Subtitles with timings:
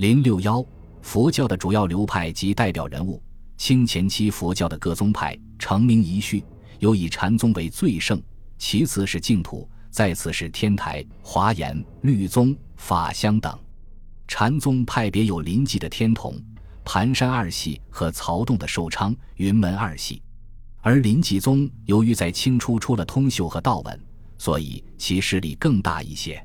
[0.00, 0.64] 零六幺，
[1.02, 3.22] 佛教的主要流派及代表人物。
[3.58, 6.42] 清前期佛教的各宗派成名遗序，
[6.78, 8.18] 有以禅宗为最盛，
[8.56, 13.54] 其次是净土，再次是天台、华严、律宗、法相等。
[14.26, 16.34] 禅宗派别有临济的天童、
[16.82, 20.22] 盘山二系和曹洞的寿昌、云门二系。
[20.80, 24.00] 而临济宗由于在清初出了通秀和道文，
[24.38, 26.42] 所以其势力更大一些。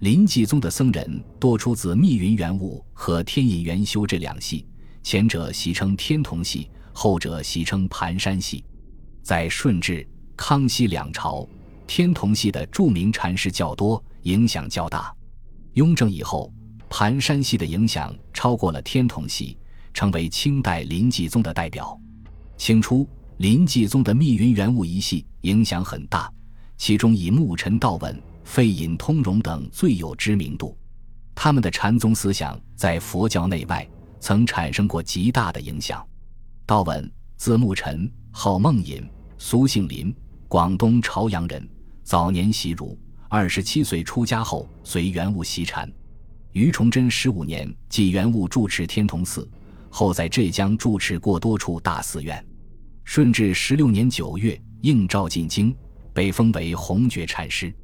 [0.00, 4.66] 临济宗的僧人多出自密云圆悟和天隐元修这两系，
[5.02, 8.62] 前者习称天童系，后者习称盘山系。
[9.22, 11.48] 在顺治、康熙两朝，
[11.86, 15.10] 天童系的著名禅师较多，影响较大。
[15.72, 16.52] 雍正以后，
[16.90, 19.56] 盘山系的影响超过了天童系，
[19.94, 21.98] 成为清代临济宗的代表。
[22.58, 23.08] 清初，
[23.38, 26.30] 临济宗的密云圆悟一系影响很大，
[26.76, 28.22] 其中以木尘道文。
[28.46, 30.78] 废隐通融等最有知名度，
[31.34, 33.86] 他们的禅宗思想在佛教内外
[34.20, 36.06] 曾产生过极大的影响。
[36.64, 39.04] 道文，字木尘，号梦隐，
[39.36, 40.14] 俗姓林，
[40.46, 41.68] 广东潮阳人。
[42.04, 42.96] 早年习儒，
[43.28, 45.92] 二十七岁出家后随元悟习禅。
[46.52, 49.46] 于崇祯十五年，继元悟住持天童寺，
[49.90, 52.42] 后在浙江住持过多处大寺院。
[53.02, 55.76] 顺治十六年九月，应召进京，
[56.14, 57.74] 被封为弘觉禅师。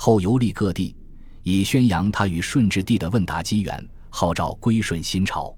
[0.00, 0.94] 后游历各地，
[1.42, 5.52] 以宣扬他与顺治帝的问答机缘，号召归顺新朝。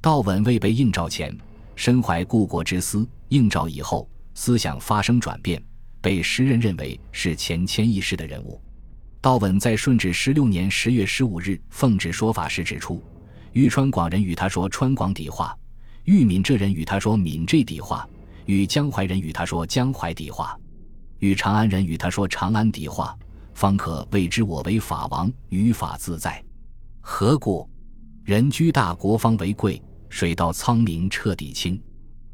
[0.00, 1.32] 道文未被应召前，
[1.76, 5.62] 身怀故国之思；应召以后，思想发生转变，
[6.00, 8.60] 被时人认为是前谦易世的人物。
[9.20, 13.00] 道文在顺治十六年十月十五日奉旨说法时指出，
[13.52, 15.56] 豫川广人与他说川广底话，
[16.02, 18.04] 豫闽浙人与他说闽浙底话，
[18.46, 20.58] 与江淮人与他说江淮底话，
[21.20, 23.16] 与长安人与他说长安底话。
[23.56, 26.44] 方可谓之我为法王，于法自在。
[27.00, 27.66] 何故？
[28.22, 31.82] 人居大国方为贵，水到仓明彻底清。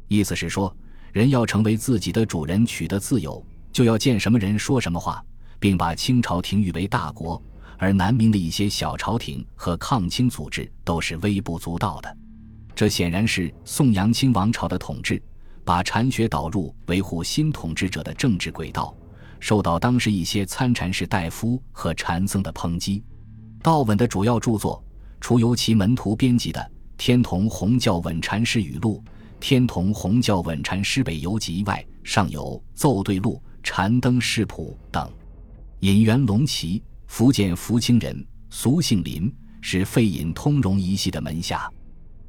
[0.09, 0.75] 意思是说，
[1.13, 5.23] 人要成为自己的主人，取得自由，就要见什么人说什么话，
[5.61, 7.41] 并把清朝廷誉为大国，
[7.77, 12.17] 而南明的一些小朝廷和抗清组织都是微不足道的。
[12.75, 15.23] 这显然是宋阳清王朝的统治，
[15.63, 18.93] 把禅学导入维护新统治者的政治轨道。
[19.43, 23.03] 受到当时一些参禅士大夫和禅僧的抨击。
[23.61, 24.81] 道稳的主要著作，
[25.19, 26.61] 除由其门徒编辑的
[26.97, 29.03] 《天童弘教稳禅师语录》
[29.41, 35.11] 《天童弘教稳禅师北游集》外，尚有《奏对录》《禅灯释谱》等。
[35.81, 39.29] 隐元龙旗，福建福清人，俗姓林，
[39.59, 41.69] 是费隐通融一系的门下。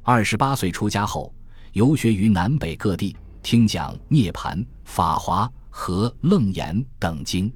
[0.03, 1.33] 二十八岁出家后，
[1.71, 5.47] 游学于南北各地，听讲《涅盘》《法华》。
[5.77, 7.51] 和楞严等经，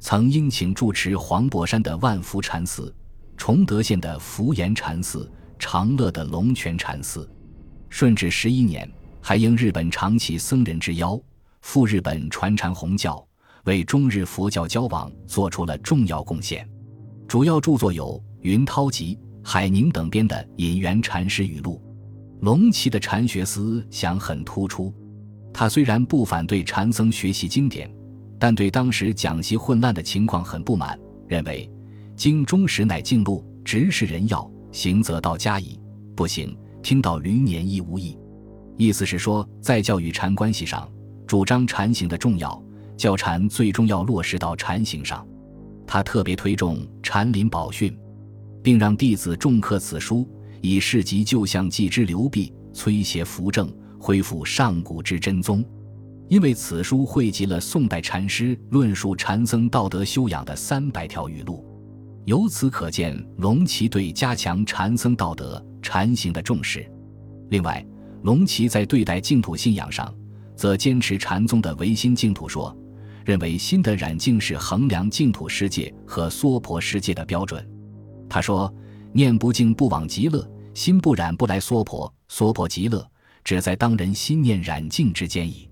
[0.00, 2.92] 曾应请住持黄柏山的万福禅寺、
[3.36, 5.30] 崇德县的福岩禅寺、
[5.60, 7.30] 长乐的龙泉禅寺。
[7.88, 8.90] 顺治十一年，
[9.20, 11.18] 还应日本长崎僧人之邀，
[11.60, 13.24] 赴日本传禅弘教，
[13.62, 16.68] 为中日佛教交往做出了重要贡献。
[17.28, 21.80] 主要著作有云涛集、海宁等编的《隐元禅师语录》。
[22.44, 24.92] 龙旗的禅学思想很突出。
[25.52, 27.92] 他虽然不反对禅僧学习经典，
[28.38, 30.98] 但对当时讲习混乱的情况很不满，
[31.28, 31.70] 认为
[32.16, 35.78] 经中实乃净路，直是人要行则道家矣，
[36.16, 38.18] 不行听到驴年亦无益。
[38.78, 40.90] 意思是说，在教与禅关系上，
[41.26, 42.60] 主张禅行的重要，
[42.96, 45.26] 教禅最终要落实到禅行上。
[45.86, 47.94] 他特别推重禅林宝训，
[48.62, 50.26] 并让弟子重刻此书，
[50.62, 53.70] 以示及旧相继之流弊，摧邪扶正。
[54.04, 55.64] 恢复上古之真宗，
[56.28, 61.64] 因为此书汇集了宋代禅师论述禅僧道德修养的三百条语录，
[62.24, 66.84] 由此可见龙旗对加强禅僧道德禅行的重视。
[67.50, 67.86] 另外，
[68.24, 70.12] 龙旗在对待净土信仰上，
[70.56, 72.76] 则坚持禅宗的唯心净土说，
[73.24, 77.64] 认为心的染净是衡量净土世界和娑婆世界的标准。
[78.28, 78.74] 他说
[79.14, 83.08] ：“念不净不往极乐，心不染不来娑婆，娑婆极乐。”
[83.44, 85.68] 只在当人心念染净之间矣。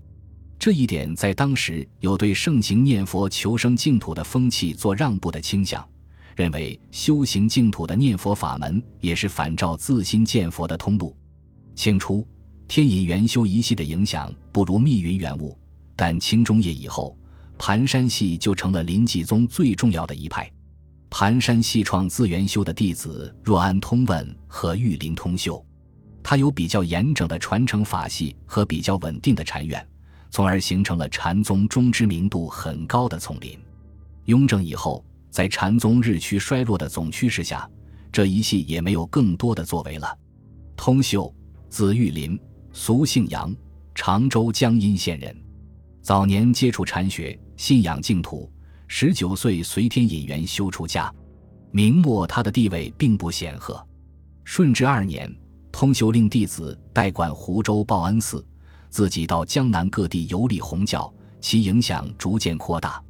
[0.59, 5.83] 这一点在当时有对盛行念佛求生净土的风气做让步的倾向，
[6.35, 11.15] 认为修行净土的念佛法门也是反照自心见佛的通路。
[11.73, 12.27] 清初
[12.67, 15.57] 天隐元修一系的影响不如密云圆悟，
[15.95, 17.17] 但清中叶以后，
[17.57, 20.51] 盘山系就成了临济宗最重要的一派。
[21.09, 25.65] 盘山系创自元修的弟子若安通问和玉林通秀。
[26.23, 29.85] 他有比较严整的传承法系和比较稳定的禅院，
[30.29, 33.59] 从而形成了禅宗中知名度很高的丛林。
[34.25, 37.69] 雍正以后，在禅宗日趋衰落的总趋势下，
[38.11, 40.17] 这一系也没有更多的作为了。
[40.75, 41.33] 通秀，
[41.69, 42.39] 字玉林，
[42.71, 43.53] 俗姓杨，
[43.95, 45.35] 常州江阴县人。
[46.01, 48.51] 早年接触禅学，信仰净土。
[48.87, 51.13] 十九岁随天引元修出家。
[51.71, 53.81] 明末他的地位并不显赫。
[54.43, 55.33] 顺治二年，
[55.71, 58.45] 通修令弟子代管湖州报恩寺，
[58.89, 63.01] 自己到江南各地游历弘教，其影响逐渐扩大。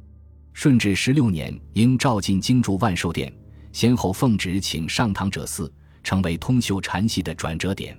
[0.52, 3.32] 顺治十六年，因召进京住万寿殿，
[3.72, 5.70] 先后奉旨请上堂者四，
[6.04, 7.98] 成为通修禅系的转折点。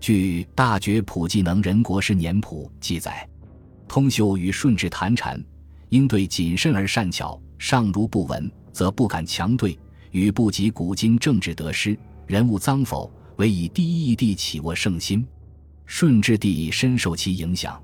[0.00, 3.28] 据《大觉普济能人国师年谱》记载，
[3.86, 5.42] 通修与顺治谈禅，
[5.90, 9.78] 应对谨慎而善巧，上如不闻，则不敢强对，
[10.10, 11.96] 与不及古今政治得失。
[12.26, 13.12] 人物脏否，
[13.42, 15.26] 唯以第一义地起握圣心。
[15.84, 17.82] 顺治帝深受其影响。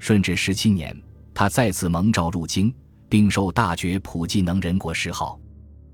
[0.00, 1.00] 顺治十七年，
[1.32, 2.74] 他再次蒙召入京，
[3.08, 5.38] 并受大觉普济能人国师号。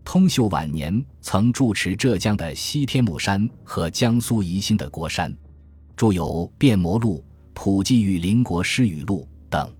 [0.06, 5.30] 通秀晚年曾住持浙江的西天目山和江苏宜兴的国山，
[5.94, 6.24] 著有
[6.56, 7.18] 《变魔录》
[7.52, 9.70] 《普济与邻国师语录》等。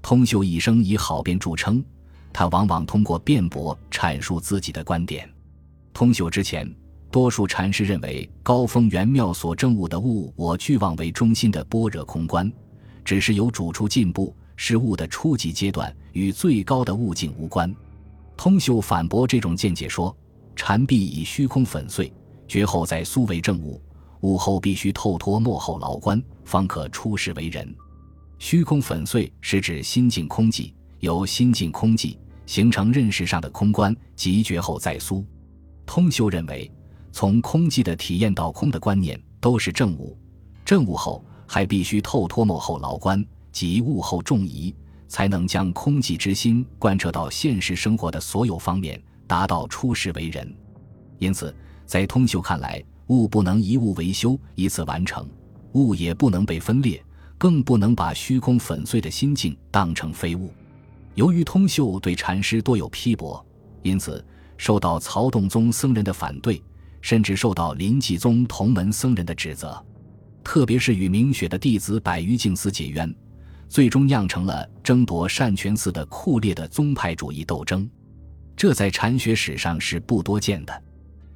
[0.00, 1.84] 通秀一生以好辩著称，
[2.32, 5.28] 他往往通过辩驳阐述自己的观点。
[5.92, 6.72] 通秀之前。
[7.10, 12.50] 多数禅师认为，高峰圆妙所证悟的物我俱妄为中心的般若空观，
[13.04, 17.74] 只是有主处进步，是物的初级阶段，与最高的悟境无关。
[18.36, 20.16] 通秀反驳这种见解说：
[20.54, 22.12] 禅必以虚空粉碎，
[22.46, 23.82] 绝后再苏为正悟，
[24.20, 27.74] 悟后必须透脱幕后牢关，方可出世为人。
[28.38, 32.16] 虚空粉碎是指心境空寂，由心境空寂
[32.46, 35.26] 形成认识上的空观，即绝后再苏。
[35.84, 36.70] 通修认为。
[37.12, 40.16] 从空寂的体验到空的观念，都是正悟。
[40.64, 44.74] 正悟后，还必须透脱幕后牢关，即悟后重疑，
[45.08, 50.54] 才能将空寂之心贯彻到现实生活的所有方面，达到出世为人。
[51.18, 51.54] 因此，
[51.84, 55.24] 在通修看来，悟不能一悟为修，一次完成；
[55.72, 57.02] 悟也不能被分裂，
[57.36, 60.52] 更不能把虚空粉碎的心境当成非物。
[61.16, 63.44] 由于通秀对禅师多有批驳，
[63.82, 64.24] 因此
[64.56, 66.62] 受到曹洞宗僧人的反对。
[67.00, 69.82] 甚至受到临济宗同门僧人的指责，
[70.44, 73.14] 特别是与明雪的弟子百余净司结冤，
[73.68, 77.88] 最终酿成了争夺善泉寺的酷烈的宗派主义斗争。
[78.56, 80.82] 这在禅学史上是不多见的。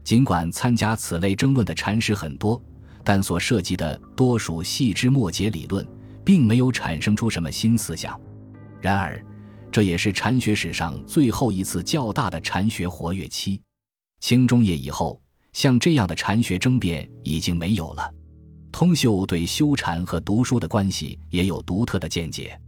[0.03, 2.63] 尽管参加此类争论的禅师很多，
[3.03, 5.87] 但所涉及的多属细枝末节理论，
[6.23, 8.21] 并没有产生出什么新思想。
[8.83, 9.25] 然而，
[9.73, 13.63] 这也是禅学史上最后一次较大的禅学活跃期。
[14.21, 15.24] 清中叶以后。
[15.55, 18.13] 像这样的禅学争辩已经没有了。
[18.71, 22.61] 通秀对修禅和读书的关系也有独特的见解。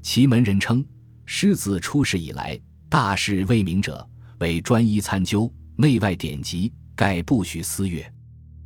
[0.00, 0.82] 其门人称：
[1.26, 2.58] 师子出世以来，
[2.88, 4.08] 大事未明者，
[4.38, 8.10] 为专一参究内外典籍，概不许私阅。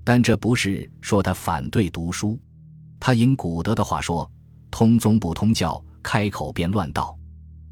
[0.05, 2.39] 但这不是说他反对读书。
[3.01, 4.31] 他引古德的话说
[4.71, 7.19] ：“通宗不通教，开口便乱道。”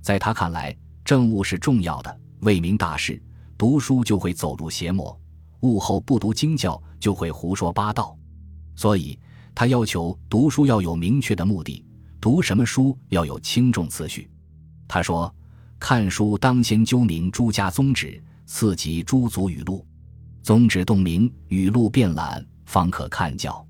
[0.00, 0.74] 在他看来，
[1.04, 3.22] 政务是重要的，未明大事，
[3.58, 5.19] 读书就会走入邪魔。
[5.60, 8.16] 悟后不读经教，就会胡说八道，
[8.76, 9.18] 所以
[9.54, 11.84] 他要求读书要有明确的目的，
[12.20, 14.30] 读什么书要有轻重次序。
[14.88, 15.32] 他说
[15.78, 19.86] ：“看书当先究明诸家宗旨，次及诸祖语录，
[20.42, 23.64] 宗旨洞明，语录遍览，方可看教。”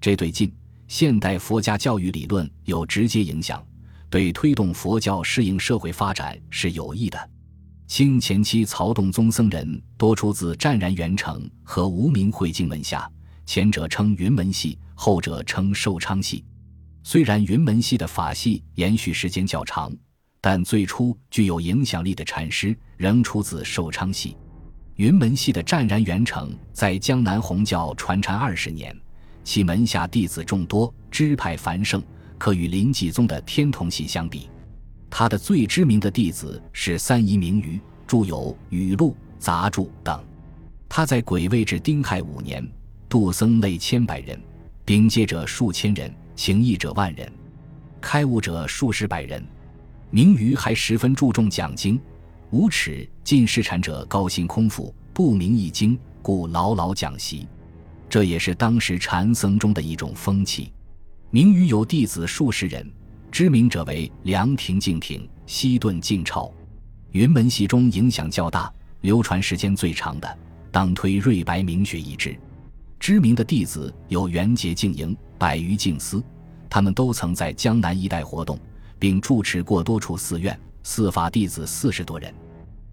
[0.00, 0.52] 这对近
[0.88, 3.64] 现代佛家教育理论有直接影响，
[4.08, 7.30] 对推动佛教适应社会发展是有益的。
[7.86, 13.08] 清前期曹洞宗僧人多出自湛然元成和无名慧净门下，
[13.46, 16.44] 前者称云门系，后者称寿昌系。
[17.04, 19.94] 虽然云门系的法系延续时间较长，
[20.40, 24.36] 但最初具有影响力的禅师仍出自寿昌系。
[24.96, 28.94] 云门系的湛然元成在江南弘教传禅二十年，
[29.44, 32.02] 其门下弟子众多，支派繁盛，
[32.36, 34.48] 可与临济宗的天童系相比。
[35.18, 40.22] 他的最知名的弟子是三姨明瑜，著有《语录》《杂著》等。
[40.90, 42.62] 他在癸未至丁亥五年，
[43.08, 44.38] 度僧类千百人，
[44.84, 47.32] 秉戒者数千人，行义者万人，
[47.98, 49.42] 开悟者数十百人。
[50.10, 51.98] 明瑜还十分注重讲经，
[52.50, 57.48] 无耻尽世禅者高薪空腹，不明一经，故牢牢讲习。
[58.06, 60.70] 这也是当时禅僧中的一种风气。
[61.30, 62.86] 明瑜有弟子数十人。
[63.36, 66.50] 知名者为梁廷敬挺、西顿敬超，
[67.10, 70.38] 云门系中影响较大、流传时间最长的，
[70.72, 72.34] 当推瑞白明学一支。
[72.98, 76.24] 知名的弟子有元节敬营、百余敬司，
[76.70, 78.58] 他们都曾在江南一带活动，
[78.98, 82.32] 并住持过多处寺院，四法弟子四十多人。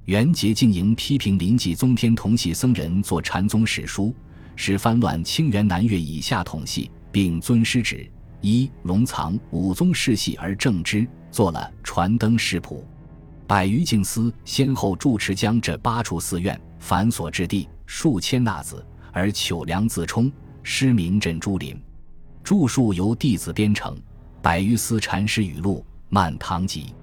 [0.07, 4.13] 元节经营批评临济宗天同系僧人做禅宗史书，
[4.57, 8.05] 使翻乱清源南岳以下统系，并尊师旨，
[8.43, 12.85] 一龙藏五宗世系而正之，作了《传灯食谱》。
[13.47, 20.29] 百余净司先后住持将这八处寺院繁琐之地数千纳子，而糗梁自充，
[20.61, 21.81] 师名镇珠林。
[22.43, 23.97] 著述由弟子编成，
[24.41, 26.93] 百余司禅师语录，漫堂集。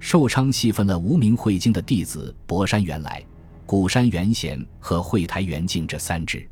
[0.00, 3.24] 寿昌细分了无名慧经的弟子博山元来、
[3.64, 6.44] 古山元贤和惠台元敬这三支。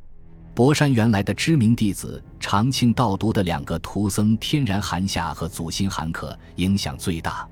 [0.58, 7.48] 博山原来的知名弟子长庆道都的两个徒僧天然寒夏和祖心寒可影响最大。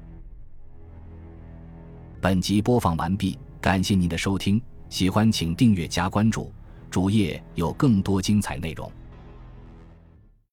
[2.21, 4.61] 本集播放完毕，感谢您的收听，
[4.91, 6.53] 喜欢请订阅加关注，
[6.91, 8.91] 主页有更多精彩内容。